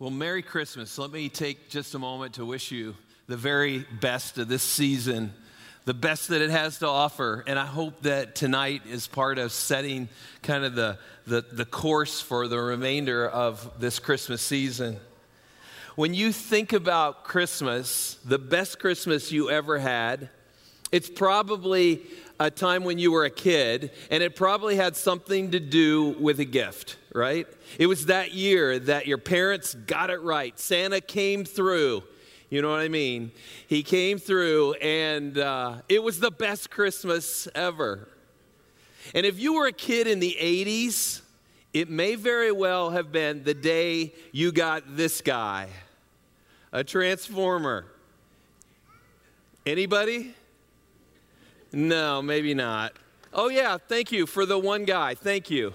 [0.00, 0.96] Well, Merry Christmas.
[0.96, 2.94] Let me take just a moment to wish you
[3.26, 5.34] the very best of this season,
[5.84, 7.44] the best that it has to offer.
[7.46, 10.08] And I hope that tonight is part of setting
[10.42, 14.96] kind of the, the, the course for the remainder of this Christmas season.
[15.96, 20.30] When you think about Christmas, the best Christmas you ever had,
[20.90, 22.00] it's probably
[22.38, 26.40] a time when you were a kid, and it probably had something to do with
[26.40, 27.46] a gift, right?
[27.78, 30.58] It was that year that your parents got it right.
[30.58, 32.04] Santa came through.
[32.48, 33.30] You know what I mean?
[33.68, 38.08] He came through, and uh, it was the best Christmas ever.
[39.14, 41.22] And if you were a kid in the 80s,
[41.72, 45.68] it may very well have been the day you got this guy,
[46.72, 47.86] a transformer.
[49.64, 50.34] Anybody?
[51.72, 52.94] No, maybe not.
[53.32, 55.14] Oh, yeah, thank you for the one guy.
[55.14, 55.72] Thank you.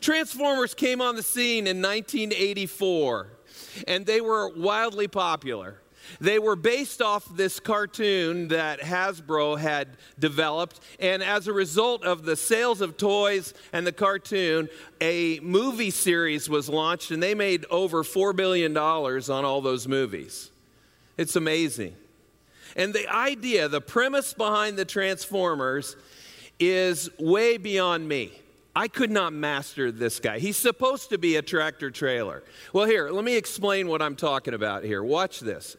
[0.00, 3.28] Transformers came on the scene in 1984,
[3.86, 5.80] and they were wildly popular.
[6.20, 12.24] They were based off this cartoon that Hasbro had developed, and as a result of
[12.24, 14.68] the sales of toys and the cartoon,
[15.00, 20.50] a movie series was launched, and they made over $4 billion on all those movies.
[21.18, 21.94] It's amazing.
[22.76, 25.96] And the idea, the premise behind the Transformers
[26.60, 28.32] is way beyond me.
[28.78, 30.38] I could not master this guy.
[30.38, 32.44] He's supposed to be a tractor trailer.
[32.72, 35.02] Well, here, let me explain what I'm talking about here.
[35.02, 35.76] Watch this.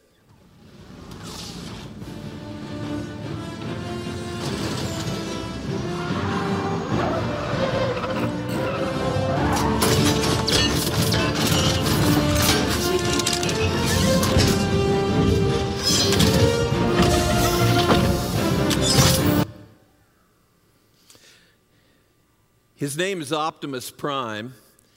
[22.80, 24.54] His name is Optimus Prime.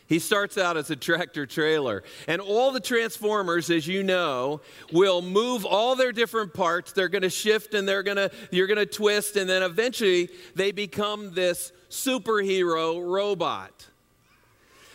[0.08, 2.04] He starts out as a tractor trailer.
[2.30, 4.62] And all the Transformers, as you know,
[4.94, 6.94] will move all their different parts.
[6.94, 10.30] They're going to shift and they're going to you're going to twist and then eventually
[10.56, 13.86] they become this superhero robot.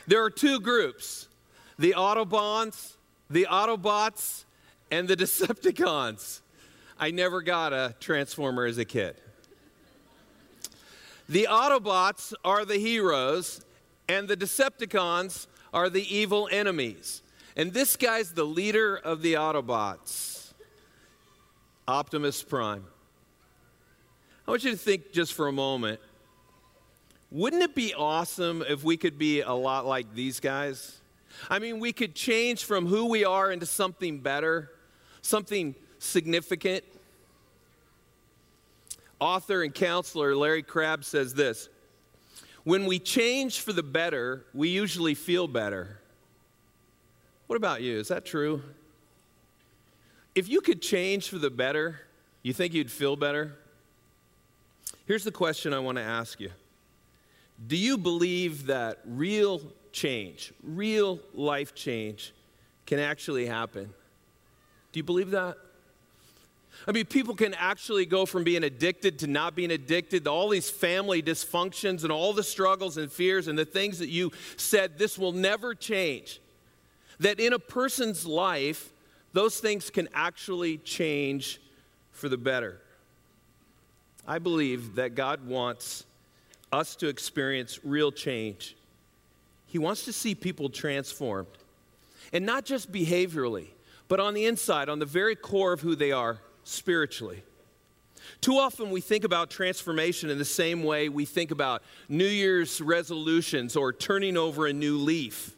[0.06, 1.28] There are two groups.
[1.78, 2.94] The Autobots,
[3.28, 4.44] the Autobots,
[4.90, 6.40] and the Decepticons.
[6.98, 9.20] I never got a Transformer as a kid.
[11.28, 13.60] The Autobots are the heroes,
[14.08, 17.22] and the Decepticons are the evil enemies.
[17.54, 20.52] And this guy's the leader of the Autobots,
[21.86, 22.84] Optimus Prime.
[24.46, 26.00] I want you to think just for a moment
[27.30, 30.98] wouldn't it be awesome if we could be a lot like these guys?
[31.50, 34.70] I mean, we could change from who we are into something better,
[35.20, 36.84] something significant.
[39.20, 41.68] Author and counselor Larry Crabb says this
[42.64, 45.98] When we change for the better, we usually feel better.
[47.46, 47.98] What about you?
[47.98, 48.62] Is that true?
[50.34, 52.00] If you could change for the better,
[52.42, 53.56] you think you'd feel better?
[55.06, 56.50] Here's the question I want to ask you
[57.66, 62.32] Do you believe that real change, real life change,
[62.86, 63.92] can actually happen?
[64.92, 65.56] Do you believe that?
[66.86, 70.48] I mean, people can actually go from being addicted to not being addicted, to all
[70.48, 74.98] these family dysfunctions and all the struggles and fears and the things that you said
[74.98, 76.40] this will never change.
[77.20, 78.92] That in a person's life,
[79.32, 81.60] those things can actually change
[82.12, 82.80] for the better.
[84.26, 86.04] I believe that God wants
[86.72, 88.76] us to experience real change.
[89.66, 91.48] He wants to see people transformed.
[92.32, 93.68] And not just behaviorally,
[94.06, 96.38] but on the inside, on the very core of who they are
[96.68, 97.42] spiritually.
[98.40, 102.80] Too often we think about transformation in the same way we think about New Year's
[102.80, 105.56] resolutions or turning over a new leaf.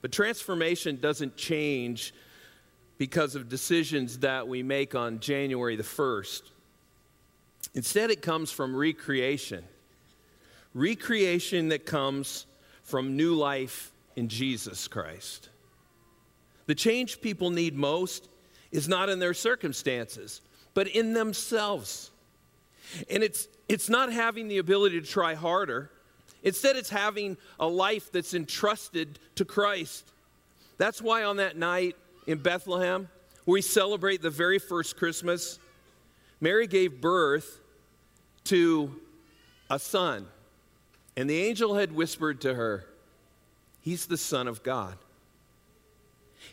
[0.00, 2.14] But transformation doesn't change
[2.98, 6.42] because of decisions that we make on January the 1st.
[7.74, 9.64] Instead, it comes from recreation.
[10.74, 12.46] Recreation that comes
[12.82, 15.48] from new life in Jesus Christ.
[16.66, 18.28] The change people need most
[18.72, 20.40] is not in their circumstances,
[20.74, 22.10] but in themselves.
[23.10, 25.90] And it's, it's not having the ability to try harder.
[26.42, 30.10] Instead, it's having a life that's entrusted to Christ.
[30.78, 31.96] That's why on that night
[32.26, 33.08] in Bethlehem,
[33.46, 35.58] we celebrate the very first Christmas,
[36.40, 37.60] Mary gave birth
[38.44, 39.00] to
[39.70, 40.26] a son.
[41.16, 42.86] And the angel had whispered to her,
[43.80, 44.96] He's the Son of God.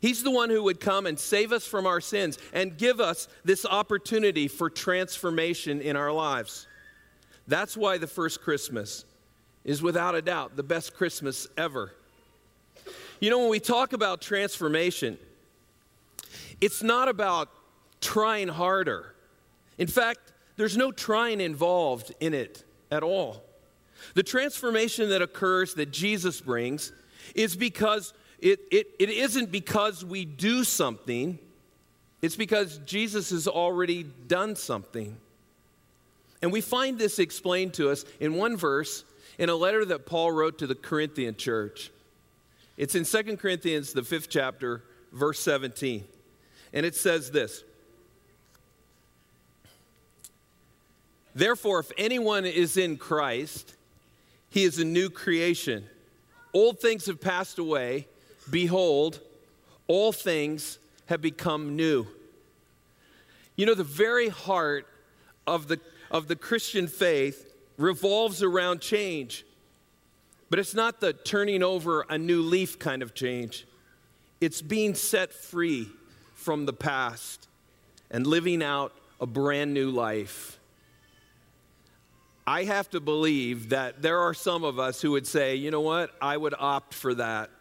[0.02, 3.28] He's the one who would come and save us from our sins and give us
[3.44, 6.68] this opportunity for transformation in our lives.
[7.48, 9.06] That's why the first Christmas
[9.66, 11.94] is without a doubt the best Christmas ever.
[13.20, 15.18] You know, when we talk about transformation,
[16.62, 17.50] it's not about
[18.00, 19.14] trying harder.
[19.78, 20.20] In fact,
[20.56, 23.44] there's no trying involved in it at all.
[24.14, 26.92] The transformation that occurs that Jesus brings
[27.36, 31.40] is because it, it, it isn't because we do something,
[32.22, 35.18] it's because Jesus has already done something.
[36.42, 39.04] And we find this explained to us in one verse
[39.38, 41.92] in a letter that Paul wrote to the Corinthian church.
[42.78, 46.06] It's in 2 Corinthians, the fifth chapter, verse 17.
[46.72, 47.64] And it says this
[51.36, 53.76] Therefore, if anyone is in Christ,
[54.50, 55.86] he is a new creation.
[56.54, 58.08] Old things have passed away.
[58.50, 59.20] Behold,
[59.88, 62.08] all things have become new.
[63.56, 64.88] You know, the very heart
[65.46, 65.80] of the,
[66.12, 69.46] of the Christian faith revolves around change.
[70.50, 73.66] But it's not the turning over a new leaf kind of change,
[74.42, 75.90] it's being set free
[76.34, 77.48] from the past
[78.10, 80.58] and living out a brand new life.
[82.48, 85.82] I have to believe that there are some of us who would say, you know
[85.82, 87.52] what, I would opt for that.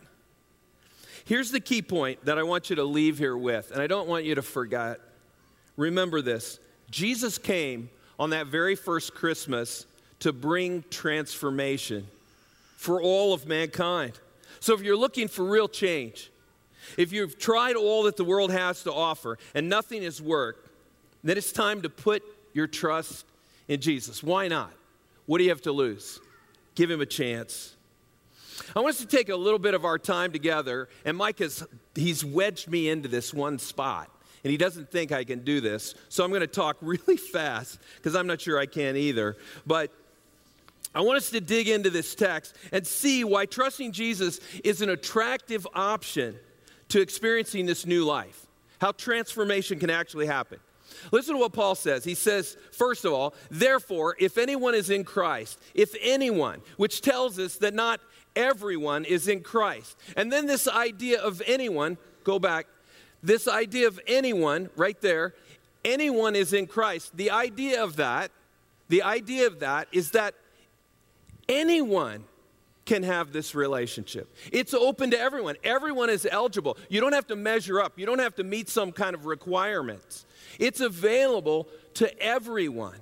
[1.28, 4.08] Here's the key point that I want you to leave here with, and I don't
[4.08, 4.98] want you to forget.
[5.76, 6.58] Remember this
[6.90, 9.84] Jesus came on that very first Christmas
[10.20, 12.06] to bring transformation
[12.78, 14.19] for all of mankind.
[14.60, 16.30] So if you're looking for real change,
[16.96, 20.70] if you've tried all that the world has to offer and nothing has worked,
[21.22, 22.22] then it's time to put
[22.54, 23.26] your trust
[23.69, 24.22] in Jesus.
[24.22, 24.72] Why not?
[25.26, 26.20] What do you have to lose?
[26.75, 27.75] Give him a chance.
[28.75, 31.66] I want us to take a little bit of our time together, and Mike has
[31.94, 34.10] he's wedged me into this one spot,
[34.44, 35.94] and he doesn't think I can do this.
[36.08, 39.37] So I'm going to talk really fast because I'm not sure I can either.
[39.66, 39.93] But
[40.94, 44.90] I want us to dig into this text and see why trusting Jesus is an
[44.90, 46.37] attractive option
[46.88, 48.46] to experiencing this new life.
[48.81, 50.58] How transformation can actually happen.
[51.12, 52.04] Listen to what Paul says.
[52.04, 57.38] He says, first of all, therefore, if anyone is in Christ, if anyone, which tells
[57.38, 58.00] us that not
[58.36, 59.96] everyone is in Christ.
[60.16, 62.66] And then this idea of anyone, go back,
[63.22, 65.34] this idea of anyone right there,
[65.84, 67.16] anyone is in Christ.
[67.16, 68.30] The idea of that,
[68.88, 70.34] the idea of that is that
[71.48, 72.25] anyone
[72.88, 74.34] can have this relationship.
[74.50, 75.56] It's open to everyone.
[75.62, 76.78] Everyone is eligible.
[76.88, 80.25] You don't have to measure up, you don't have to meet some kind of requirements.
[80.58, 82.98] It's available to everyone.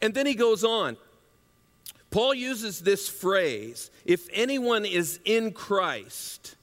[0.00, 0.96] And then he goes on.
[2.16, 6.56] Paul uses this phrase if anyone is in Christ.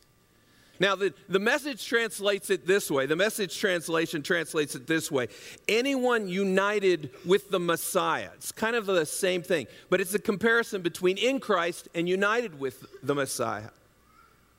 [0.80, 3.06] Now, the, the message translates it this way.
[3.06, 5.28] The message translation translates it this way
[5.68, 8.30] anyone united with the Messiah.
[8.34, 12.60] It's kind of the same thing, but it's a comparison between in Christ and united
[12.60, 13.70] with the Messiah.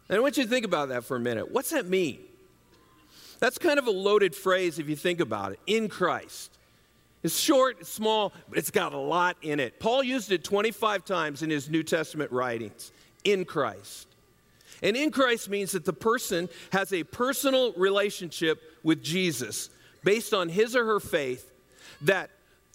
[0.08, 1.50] And I want you to think about that for a minute.
[1.50, 2.20] What's that mean?
[3.40, 5.58] That's kind of a loaded phrase if you think about it.
[5.67, 6.53] In Christ.
[7.25, 9.81] It's short, it's small, but it's got a lot in it.
[9.81, 12.93] Paul used it 25 times in his New Testament writings.
[13.25, 14.06] In Christ.
[14.82, 19.71] And in Christ means that the person has a personal relationship with Jesus
[20.05, 21.50] based on his or her faith
[22.03, 22.29] that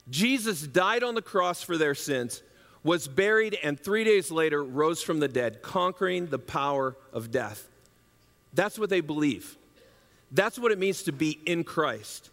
[0.10, 2.42] Jesus died on the cross for their sins,
[2.84, 7.68] was buried, and three days later rose from the dead, conquering the power of death.
[8.56, 9.58] That's what they believe.
[10.32, 12.32] That's what it means to be in Christ.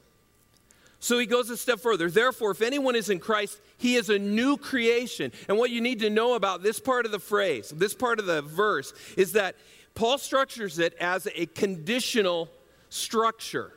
[1.06, 2.10] So he goes a step further.
[2.10, 5.30] Therefore, if anyone is in Christ, he is a new creation.
[5.48, 8.26] And what you need to know about this part of the phrase, this part of
[8.26, 9.54] the verse, is that
[9.94, 12.48] Paul structures it as a conditional
[12.88, 13.72] structure.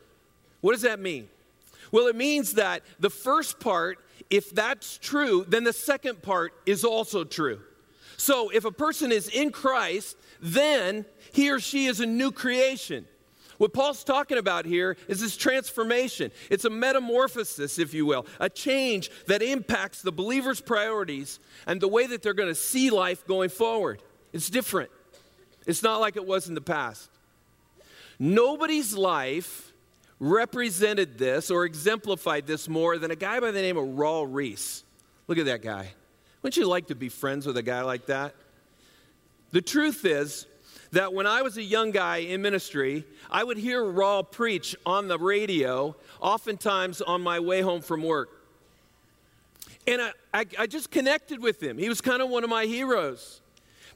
[0.62, 1.29] What does that mean?
[1.91, 4.00] Well, it means that the first part,
[4.31, 7.62] if that's true, then the second part is also true.
[8.17, 13.05] So if a person is in Christ, then he or she is a new creation.
[13.59, 16.31] What Paul's talking about here is this transformation.
[16.49, 21.87] It's a metamorphosis, if you will, a change that impacts the believer's priorities and the
[21.89, 24.01] way that they're going to see life going forward.
[24.31, 24.89] It's different.
[25.67, 27.09] It's not like it was in the past.
[28.17, 29.73] Nobody's life
[30.21, 34.85] represented this or exemplified this more than a guy by the name of Raul Ries.
[35.27, 35.89] Look at that guy.
[36.41, 38.35] Wouldn't you like to be friends with a guy like that?
[39.51, 40.45] The truth is,
[40.91, 45.08] that when I was a young guy in ministry, I would hear Raul preach on
[45.08, 48.29] the radio, oftentimes on my way home from work.
[49.88, 51.77] And I, I, I just connected with him.
[51.77, 53.41] He was kind of one of my heroes.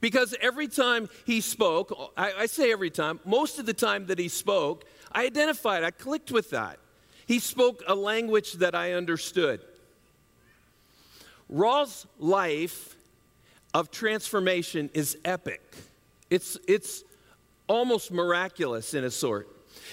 [0.02, 4.20] Because every time he spoke, I, I say every time, most of the time that
[4.20, 6.78] he spoke, I identified, I clicked with that.
[7.26, 9.62] He spoke a language that I understood.
[11.50, 12.98] Raul's life
[13.74, 15.62] of transformation is epic.
[16.34, 17.04] It's, it's
[17.68, 19.48] almost miraculous in a sort.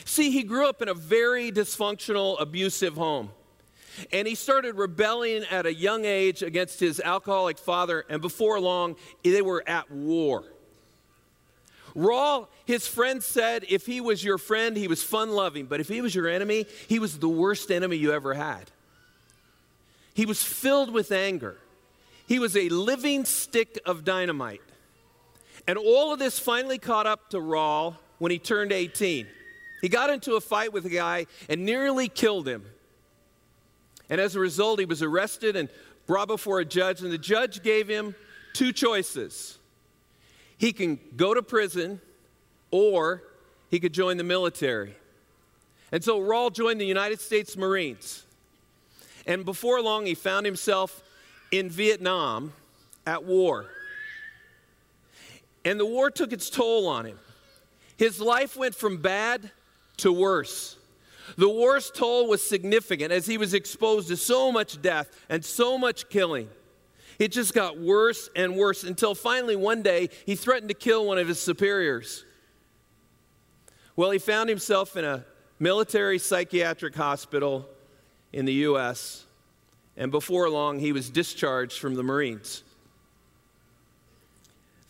[0.06, 3.30] See, he grew up in a very dysfunctional, abusive home.
[4.10, 8.96] And he started rebelling at a young age against his alcoholic father, and before long,
[9.22, 10.44] they were at war.
[11.94, 15.88] Raul, his friend said if he was your friend, he was fun loving, but if
[15.88, 18.70] he was your enemy, he was the worst enemy you ever had.
[20.14, 21.58] He was filled with anger.
[22.26, 24.62] He was a living stick of dynamite.
[25.66, 29.26] And all of this finally caught up to Raul when he turned 18.
[29.80, 32.64] He got into a fight with a guy and nearly killed him.
[34.08, 35.68] And as a result, he was arrested and
[36.06, 38.14] brought before a judge, and the judge gave him
[38.52, 39.58] two choices.
[40.58, 42.00] He can go to prison
[42.70, 43.22] or
[43.70, 44.94] he could join the military.
[45.92, 48.24] And so Raul joined the United States Marines.
[49.26, 51.02] And before long, he found himself
[51.50, 52.52] in Vietnam
[53.06, 53.66] at war.
[55.64, 57.18] And the war took its toll on him.
[57.96, 59.50] His life went from bad
[59.98, 60.76] to worse.
[61.36, 65.78] The war's toll was significant as he was exposed to so much death and so
[65.78, 66.48] much killing.
[67.18, 71.18] It just got worse and worse until finally one day he threatened to kill one
[71.18, 72.24] of his superiors.
[73.94, 75.26] Well, he found himself in a
[75.58, 77.68] military psychiatric hospital
[78.32, 79.26] in the U.S.,
[79.96, 82.62] and before long he was discharged from the Marines.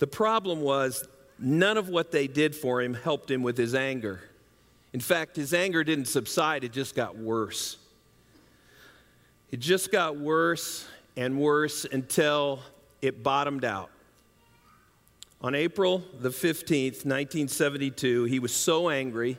[0.01, 1.07] The problem was
[1.39, 4.21] none of what they did for him helped him with his anger.
[4.93, 7.77] In fact, his anger didn't subside, it just got worse.
[9.51, 12.61] It just got worse and worse until
[13.03, 13.91] it bottomed out.
[15.43, 19.39] On April the 15th, 1972, he was so angry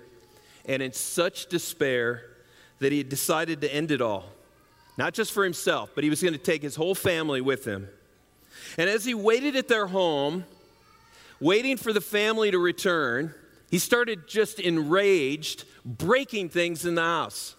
[0.65, 2.23] and in such despair
[2.79, 4.25] that he had decided to end it all.
[4.95, 7.87] Not just for himself, but he was going to take his whole family with him.
[8.77, 10.45] And as he waited at their home,
[11.39, 13.33] waiting for the family to return,
[13.69, 17.55] he started just enraged, breaking things in the house.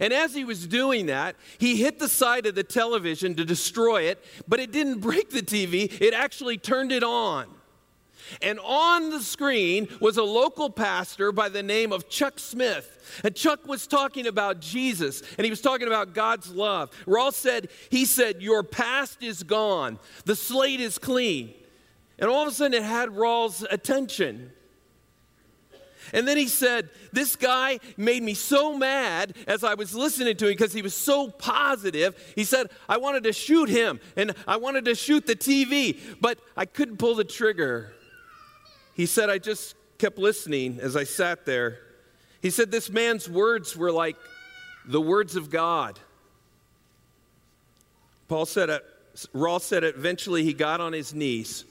[0.00, 4.02] And as he was doing that, he hit the side of the television to destroy
[4.02, 7.46] it, but it didn't break the TV, it actually turned it on.
[8.42, 13.20] And on the screen was a local pastor by the name of Chuck Smith.
[13.24, 16.90] And Chuck was talking about Jesus and he was talking about God's love.
[17.06, 21.54] Raul said, He said, Your past is gone, the slate is clean.
[22.18, 24.52] And all of a sudden it had Raul's attention.
[26.12, 30.46] And then he said, This guy made me so mad as I was listening to
[30.46, 32.16] him because he was so positive.
[32.34, 36.38] He said, I wanted to shoot him and I wanted to shoot the TV, but
[36.56, 37.92] I couldn't pull the trigger.
[38.98, 41.78] He said, I just kept listening as I sat there.
[42.42, 44.16] He said, This man's words were like
[44.84, 46.00] the words of God.
[48.26, 48.84] Paul said uh, it,
[49.32, 51.64] Raul said it, eventually he got on his knees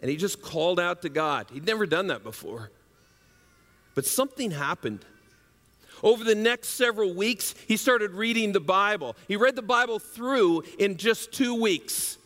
[0.00, 1.48] and he just called out to God.
[1.52, 2.70] He'd never done that before.
[3.94, 5.04] But something happened.
[6.02, 9.16] Over the next several weeks, he started reading the Bible.
[9.28, 12.16] He read the Bible through in just two weeks.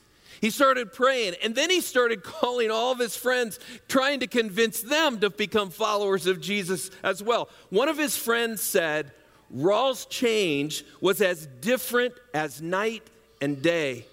[0.44, 3.58] He started praying, and then he started calling all of his friends,
[3.88, 7.48] trying to convince them to become followers of Jesus as well.
[7.70, 9.12] One of his friends said,
[9.56, 13.04] Raul's change was as different as night
[13.40, 14.04] and day.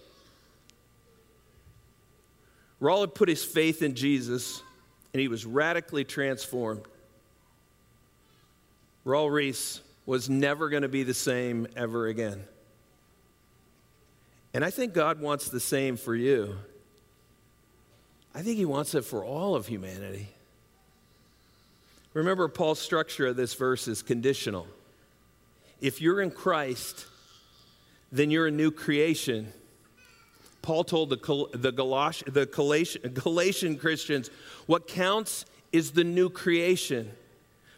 [2.81, 4.63] Raul had put his faith in Jesus,
[5.11, 6.83] and he was radically transformed.
[9.05, 12.41] Raul Ries was never going to be the same ever again.
[14.53, 16.55] And I think God wants the same for you.
[18.33, 20.27] I think He wants it for all of humanity.
[22.13, 24.67] Remember, Paul's structure of this verse is conditional.
[25.79, 27.05] If you're in Christ,
[28.11, 29.51] then you're a new creation.
[30.61, 34.29] Paul told the, the, Galatian, the Galatian, Galatian Christians
[34.67, 37.09] what counts is the new creation.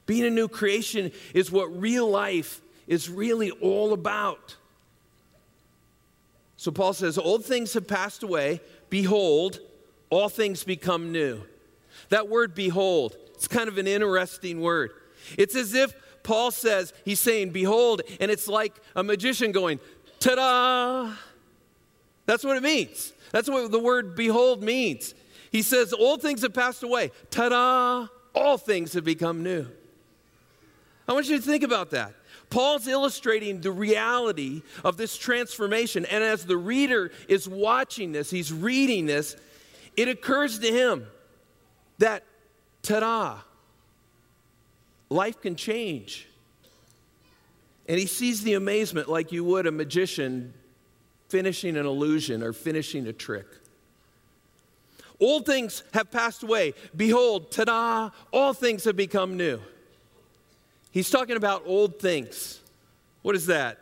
[0.06, 4.58] Being a new creation is what real life is really all about.
[6.64, 8.62] So Paul says, Old things have passed away.
[8.90, 9.60] Behold,
[10.10, 11.42] all things become new.
[12.08, 14.92] That word behold, it's kind of an interesting word.
[15.38, 15.94] It's as if
[16.24, 19.82] Paul says, he's saying, Behold, and it's like a magician going,
[20.22, 21.14] Ta da!
[22.28, 23.12] That's what it means.
[23.34, 25.16] That's what the word behold means.
[25.52, 27.12] He says, Old things have passed away.
[27.30, 28.08] Ta da!
[28.34, 29.68] All things have become new.
[31.10, 32.14] I want you to think about that.
[32.54, 36.06] Paul's illustrating the reality of this transformation.
[36.06, 39.36] And as the reader is watching this, he's reading this,
[39.98, 41.08] it occurs to him
[41.98, 42.24] that,
[42.84, 43.40] ta da,
[45.10, 46.28] life can change.
[47.90, 50.54] And he sees the amazement like you would a magician
[51.30, 53.48] finishing an illusion or finishing a trick.
[55.20, 56.76] Old things have passed away.
[56.96, 59.60] Behold, ta da, all things have become new.
[60.94, 62.62] He's talking about old things.
[63.24, 63.80] What is that?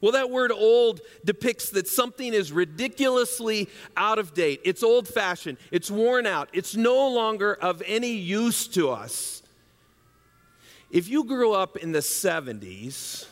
[0.00, 4.60] Well, that word old depicts that something is ridiculously out of date.
[4.64, 5.58] It's old fashioned.
[5.70, 6.48] It's worn out.
[6.52, 9.42] It's no longer of any use to us.
[10.90, 13.26] If you grew up in the 70s,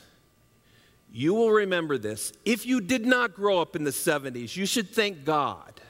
[1.12, 2.32] you will remember this.
[2.44, 5.80] If you did not grow up in the 70s, you should thank God.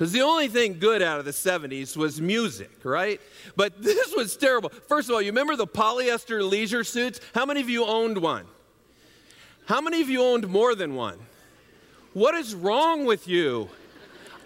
[0.00, 3.20] Because the only thing good out of the 70s was music, right?
[3.54, 4.70] But this was terrible.
[4.88, 7.20] First of all, you remember the polyester leisure suits?
[7.34, 8.46] How many of you owned one?
[9.66, 11.18] How many of you owned more than one?
[12.14, 13.68] What is wrong with you?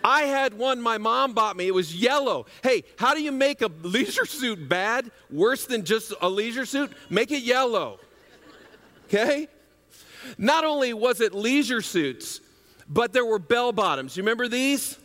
[0.02, 1.68] I had one my mom bought me.
[1.68, 2.46] It was yellow.
[2.64, 5.08] Hey, how do you make a leisure suit bad?
[5.30, 6.90] Worse than just a leisure suit?
[7.10, 8.00] Make it yellow.
[9.04, 9.46] Okay?
[10.36, 12.40] Not only was it leisure suits,
[12.88, 14.16] but there were bell bottoms.
[14.16, 14.98] You remember these?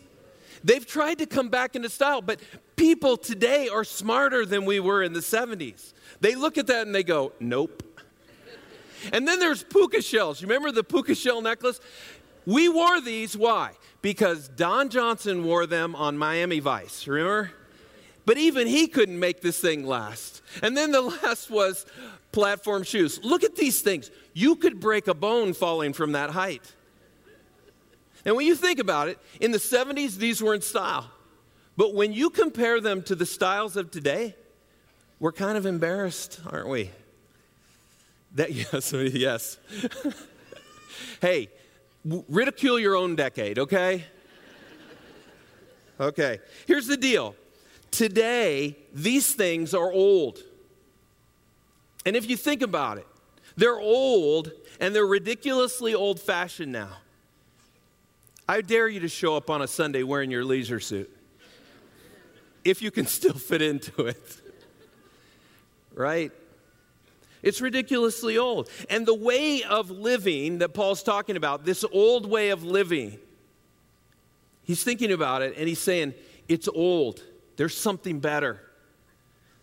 [0.64, 2.40] They've tried to come back into style, but
[2.76, 5.94] people today are smarter than we were in the 70s.
[6.22, 7.84] They look at that and they go, nope.
[9.14, 10.42] And then there's puka shells.
[10.42, 11.80] You remember the puka shell necklace?
[12.46, 13.38] We wore these.
[13.38, 13.74] Why?
[14.02, 17.08] Because Don Johnson wore them on Miami Vice.
[17.08, 17.52] Remember?
[18.26, 20.42] But even he couldn't make this thing last.
[20.62, 21.86] And then the last was
[22.32, 23.20] platform shoes.
[23.24, 24.12] Look at these things.
[24.34, 26.76] You could break a bone falling from that height.
[28.30, 31.10] And when you think about it, in the 70s, these were in style.
[31.76, 34.36] But when you compare them to the styles of today,
[35.20, 36.92] we're kind of embarrassed, aren't we?
[38.36, 39.58] That yes, yes.
[41.22, 41.50] hey,
[42.06, 44.06] ridicule your own decade, okay?
[46.00, 46.40] Okay.
[46.68, 47.36] Here's the deal.
[47.90, 50.38] Today, these things are old.
[52.06, 53.08] And if you think about it,
[53.58, 57.00] they're old and they're ridiculously old fashioned now.
[58.50, 61.16] I dare you to show up on a Sunday wearing your leisure suit.
[62.66, 64.42] If you can still fit into it.
[65.94, 66.32] Right?
[67.44, 68.68] It's ridiculously old.
[68.90, 73.20] And the way of living that Paul's talking about, this old way of living,
[74.64, 76.16] he's thinking about it and he's saying,
[76.48, 77.22] it's old.
[77.56, 78.60] There's something better.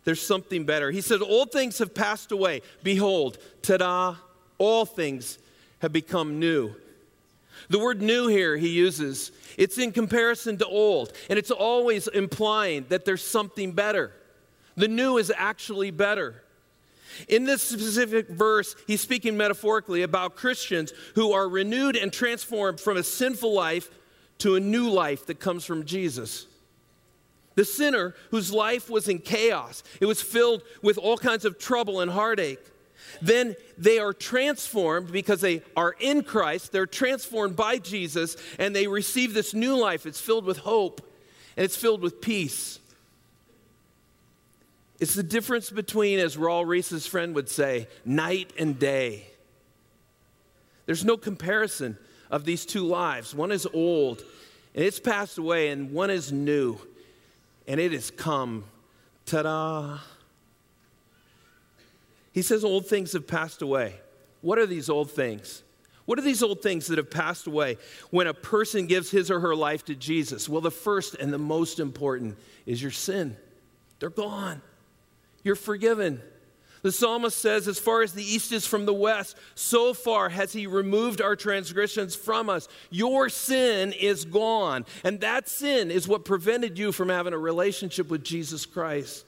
[0.05, 0.93] There's something better.
[0.93, 2.63] He said, Old things have passed away.
[2.85, 4.15] Behold, ta da,
[4.59, 5.39] all things
[5.81, 6.77] have become new.
[7.69, 12.87] The word new here he uses, it's in comparison to old, and it's always implying
[12.89, 14.13] that there's something better.
[14.77, 16.43] The new is actually better.
[17.29, 22.97] In this specific verse, he's speaking metaphorically about Christians who are renewed and transformed from
[22.97, 23.91] a sinful life
[24.39, 26.47] to a new life that comes from Jesus.
[27.55, 32.01] The sinner whose life was in chaos, it was filled with all kinds of trouble
[32.01, 32.61] and heartache.
[33.23, 38.87] Then they are transformed because they are in Christ, they're transformed by Jesus, and they
[38.87, 40.07] receive this new life.
[40.07, 41.01] It's filled with hope
[41.57, 42.79] and it's filled with peace.
[44.99, 49.27] It's the difference between, as Raul Ries's friend would say, night and day.
[50.87, 51.99] There's no comparison
[52.31, 53.35] of these two lives.
[53.35, 54.23] One is old
[54.75, 56.79] and it's passed away, and one is new
[57.67, 58.65] and it has come.
[59.25, 59.99] Ta da!
[62.37, 63.95] He says, Old things have passed away.
[64.43, 65.63] What are these old things?
[66.05, 67.79] What are these old things that have passed away
[68.11, 70.47] when a person gives his or her life to Jesus?
[70.47, 73.39] Well, the first and the most important is your sin.
[74.01, 74.61] They're gone.
[75.45, 76.21] You're forgiven.
[76.83, 80.53] The psalmist says, As far as the east is from the west, so far has
[80.53, 82.69] he removed our transgressions from us.
[82.91, 84.85] Your sin is gone.
[85.05, 89.25] And that sin is what prevented you from having a relationship with Jesus Christ.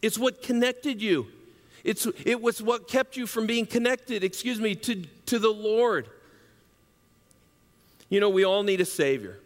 [0.00, 1.26] It's what connected you.
[1.84, 6.08] It's, it was what kept you from being connected, excuse me, to, to the Lord.
[8.08, 9.38] You know, we all need a Savior.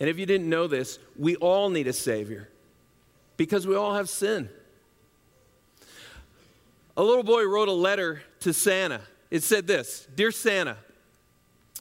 [0.00, 2.48] And if you didn't know this, we all need a Savior
[3.36, 4.48] because we all have sin.
[6.96, 9.00] A little boy wrote a letter to Santa.
[9.30, 10.76] It said this Dear Santa,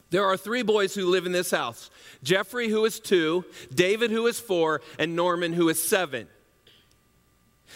[0.09, 1.89] there are three boys who live in this house
[2.23, 6.27] Jeffrey, who is two, David, who is four, and Norman, who is seven.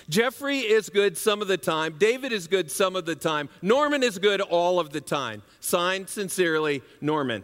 [0.10, 1.95] Jeffrey is good some of the time.
[1.97, 3.49] David is good some of the time.
[3.62, 5.41] Norman is good all of the time.
[5.60, 7.43] Signed sincerely, Norman.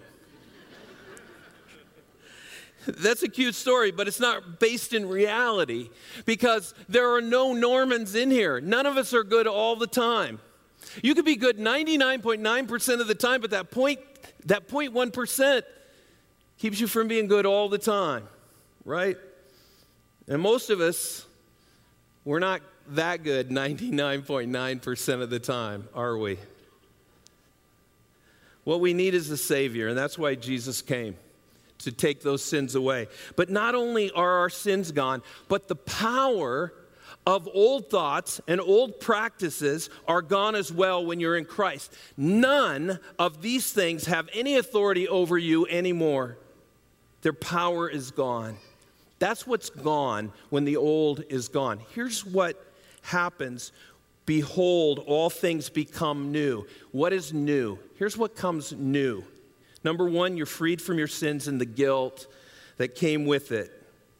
[2.85, 5.89] That's a cute story, but it's not based in reality
[6.25, 8.59] because there are no Normans in here.
[8.59, 10.39] None of us are good all the time.
[11.01, 13.99] You could be good 99.9% of the time, but that point,
[14.45, 15.63] that 0.1%
[16.57, 18.27] keeps you from being good all the time,
[18.85, 19.17] right?
[20.27, 21.25] And most of us,
[22.25, 26.37] we're not that good 99.9% of the time, are we?
[28.63, 31.15] What we need is a Savior, and that's why Jesus came
[31.79, 33.07] to take those sins away.
[33.35, 36.73] But not only are our sins gone, but the power
[37.25, 41.93] of old thoughts and old practices are gone as well when you're in Christ.
[42.17, 46.37] None of these things have any authority over you anymore.
[47.21, 48.57] Their power is gone.
[49.23, 51.79] That's what's gone when the old is gone.
[51.95, 52.61] Here's what
[53.03, 53.71] happens
[54.25, 56.67] Behold, all things become new.
[56.91, 57.79] What is new?
[57.97, 59.23] Here's what comes new.
[59.81, 62.27] Number one, you're freed from your sins and the guilt
[62.75, 63.71] that came with it.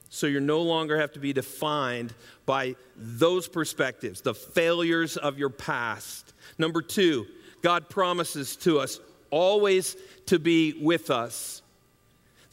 [0.08, 2.14] So you no longer have to be defined
[2.46, 6.32] by those perspectives, the failures of your past.
[6.58, 7.28] Number two,
[7.62, 11.62] God promises to us always to be with us.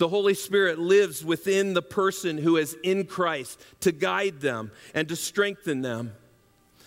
[0.00, 5.06] The Holy Spirit lives within the person who is in Christ to guide them and
[5.10, 6.14] to strengthen them.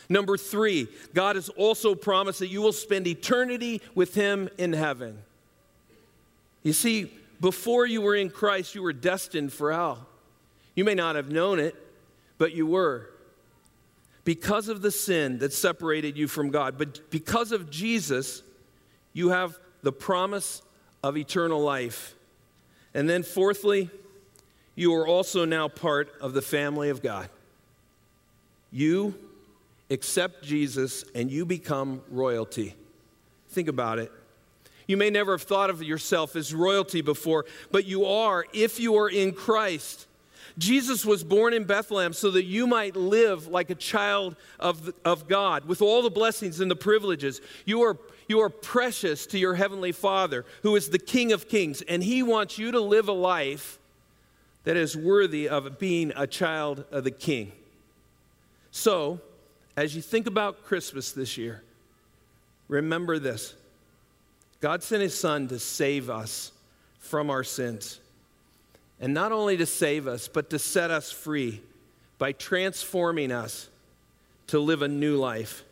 [0.09, 5.19] Number three, God has also promised that you will spend eternity with Him in heaven.
[6.63, 10.07] You see, before you were in Christ, you were destined for hell.
[10.73, 11.75] You may not have known it,
[12.39, 13.11] but you were.
[14.23, 18.41] Because of the sin that separated you from God, but because of Jesus,
[19.13, 20.63] you have the promise
[21.03, 22.15] of eternal life.
[22.93, 23.89] And then, fourthly,
[24.75, 27.29] you are also now part of the family of God.
[28.71, 29.15] You
[29.89, 32.75] accept Jesus and you become royalty.
[33.49, 34.11] Think about it.
[34.87, 38.95] You may never have thought of yourself as royalty before, but you are if you
[38.97, 40.07] are in Christ.
[40.57, 45.27] Jesus was born in Bethlehem so that you might live like a child of, of
[45.27, 47.41] God with all the blessings and the privileges.
[47.65, 51.81] You are, you are precious to your Heavenly Father, who is the King of Kings,
[51.81, 53.79] and He wants you to live a life
[54.63, 57.51] that is worthy of being a child of the King.
[58.71, 59.19] So,
[59.75, 61.63] as you think about Christmas this year,
[62.67, 63.55] remember this
[64.61, 66.51] God sent His Son to save us
[66.99, 67.99] from our sins.
[68.99, 71.61] And not only to save us, but to set us free
[72.17, 73.67] by transforming us
[74.47, 75.63] to live a new life.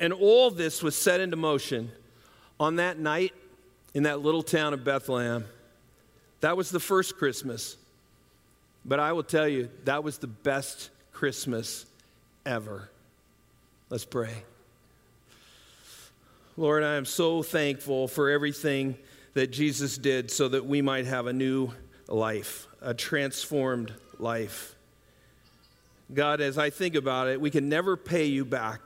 [0.00, 1.90] And all this was set into motion
[2.58, 3.32] on that night
[3.94, 5.44] in that little town of Bethlehem.
[6.40, 7.76] That was the first Christmas.
[8.84, 11.86] But I will tell you, that was the best Christmas
[12.44, 12.90] ever.
[13.90, 14.32] Let's pray.
[16.56, 18.96] Lord, I am so thankful for everything
[19.34, 21.70] that Jesus did so that we might have a new
[22.08, 24.74] life, a transformed life.
[26.12, 28.80] God, as I think about it, we can never pay you back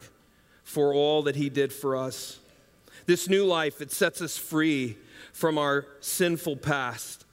[0.66, 2.40] for all that He did for us.
[3.06, 4.98] This new life, it sets us free
[5.32, 7.24] from our sinful past.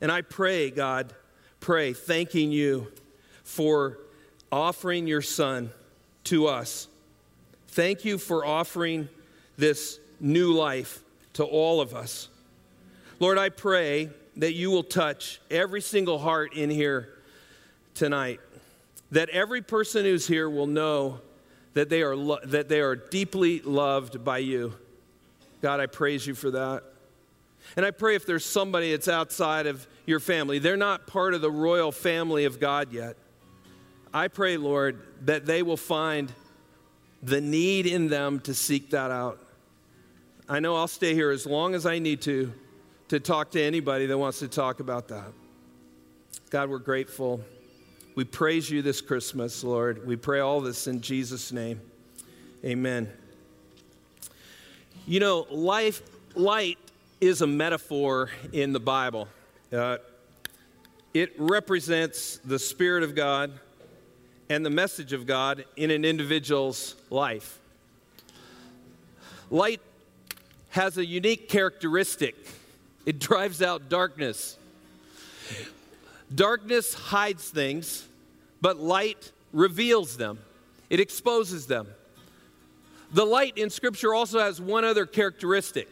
[0.00, 1.12] And I pray, God,
[1.58, 2.86] pray, thanking you
[3.42, 3.98] for
[4.52, 5.70] offering your Son
[6.24, 6.86] to us.
[7.68, 9.08] Thank you for offering
[9.58, 11.02] this new life
[11.34, 12.28] to all of us.
[13.18, 17.08] Lord, I pray that you will touch every single heart in here
[17.94, 18.38] tonight.
[19.10, 21.20] That every person who's here will know
[21.76, 24.72] that they are, lo- that they are deeply loved by you.
[25.60, 26.84] God, I praise you for that.
[27.76, 31.42] And I pray if there's somebody that's outside of your family, they're not part of
[31.42, 33.18] the royal family of God yet.
[34.14, 36.32] I pray, Lord, that they will find
[37.22, 39.38] the need in them to seek that out.
[40.48, 42.54] I know I'll stay here as long as I need to
[43.08, 45.30] to talk to anybody that wants to talk about that.
[46.48, 47.42] God, we're grateful.
[48.16, 50.04] We praise you this Christmas, Lord.
[50.04, 51.80] We pray all this in Jesus' name.
[52.64, 53.08] Amen.
[55.06, 56.02] You know, life,
[56.34, 56.78] light
[57.20, 59.28] is a metaphor in the Bible.
[59.72, 59.98] Uh,
[61.14, 63.52] it represents the Spirit of God
[64.48, 67.60] and the message of God in an individual's life.
[69.50, 69.80] Light
[70.70, 72.34] has a unique characteristic
[73.06, 74.58] it drives out darkness.
[76.34, 78.06] Darkness hides things,
[78.60, 80.38] but light reveals them,
[80.90, 81.86] it exposes them.
[83.12, 85.88] The light in Scripture also has one other characteristic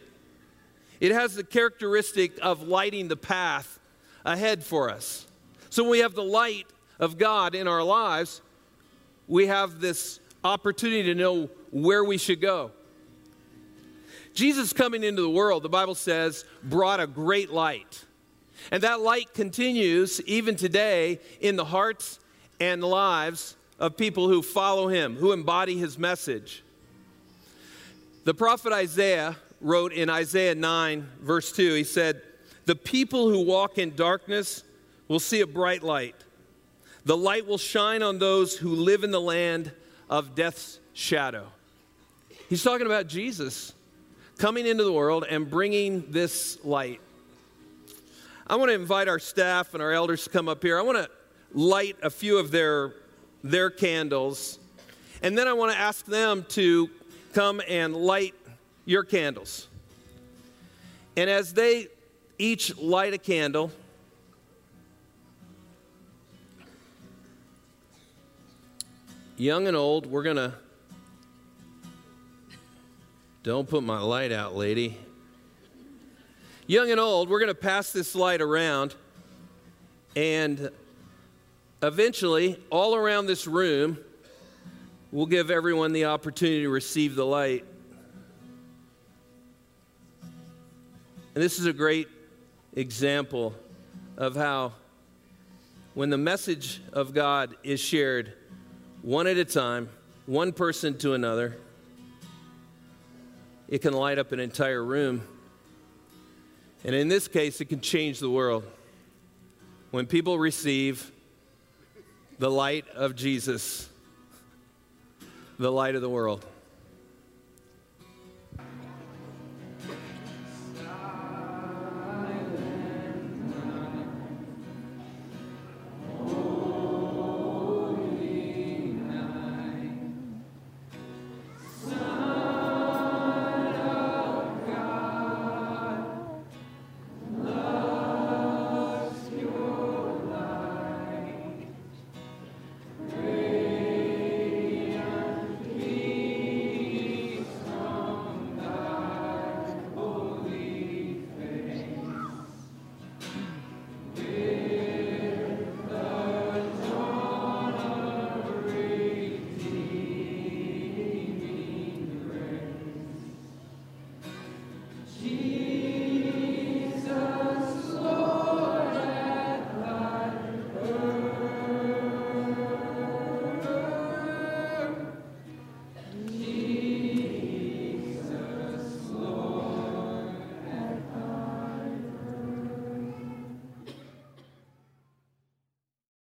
[0.99, 3.79] it has the characteristic of lighting the path
[4.23, 5.27] ahead for us.
[5.69, 6.67] So when we have the light
[6.99, 8.41] of God in our lives,
[9.27, 12.71] we have this opportunity to know where we should go.
[14.33, 18.04] Jesus coming into the world, the Bible says, brought a great light.
[18.71, 22.19] And that light continues even today in the hearts
[22.59, 26.63] and lives of people who follow him, who embody his message.
[28.23, 32.21] The prophet Isaiah wrote in Isaiah 9, verse 2, he said,
[32.65, 34.63] The people who walk in darkness
[35.07, 36.15] will see a bright light.
[37.05, 39.71] The light will shine on those who live in the land
[40.09, 41.47] of death's shadow.
[42.49, 43.73] He's talking about Jesus
[44.37, 47.01] coming into the world and bringing this light.
[48.47, 50.77] I want to invite our staff and our elders to come up here.
[50.77, 51.09] I want to
[51.53, 52.93] light a few of their,
[53.43, 54.59] their candles.
[55.23, 56.89] And then I want to ask them to
[57.33, 58.35] come and light
[58.85, 59.67] your candles.
[61.17, 61.87] And as they
[62.37, 63.71] each light a candle,
[69.37, 70.53] young and old, we're going to.
[73.41, 74.99] Don't put my light out, lady.
[76.67, 78.95] Young and old, we're going to pass this light around.
[80.15, 80.71] And
[81.83, 83.99] eventually, all around this room,
[85.11, 87.65] we'll give everyone the opportunity to receive the light.
[91.35, 92.07] And this is a great
[92.73, 93.53] example
[94.17, 94.73] of how,
[95.93, 98.33] when the message of God is shared
[99.03, 99.87] one at a time,
[100.25, 101.57] one person to another,
[103.67, 105.21] it can light up an entire room.
[106.85, 108.63] And in this case, it can change the world.
[109.89, 111.11] When people receive
[112.37, 113.89] the light of Jesus,
[115.57, 116.45] the light of the world.